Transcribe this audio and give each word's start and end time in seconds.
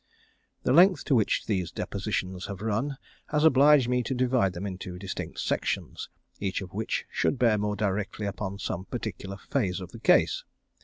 The 0.63 0.73
length 0.73 1.05
to 1.05 1.13
which 1.15 1.45
these 1.45 1.71
depositions 1.71 2.47
have 2.47 2.63
run 2.63 2.97
has 3.27 3.43
obliged 3.43 3.87
me 3.87 4.01
to 4.01 4.15
divide 4.15 4.53
them 4.53 4.65
into 4.65 4.97
distinct 4.97 5.39
sections, 5.39 6.09
each 6.39 6.59
of 6.61 6.73
which 6.73 7.05
should 7.11 7.37
bear 7.37 7.59
more 7.59 7.75
directly 7.75 8.25
upon 8.25 8.57
some 8.57 8.85
particular 8.85 9.37
phase 9.37 9.79
of 9.79 9.91
the 9.91 9.99
case. 9.99 10.43